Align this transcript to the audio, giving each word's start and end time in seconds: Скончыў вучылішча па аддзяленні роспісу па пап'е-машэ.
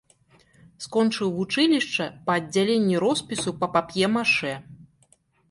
Скончыў 0.85 1.27
вучылішча 1.35 2.07
па 2.31 2.39
аддзяленні 2.41 2.95
роспісу 3.05 3.55
па 3.61 3.71
пап'е-машэ. 3.77 4.53